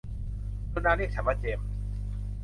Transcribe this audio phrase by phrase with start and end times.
[0.73, 1.69] กรุณาเรียกฉันว่าเจมส์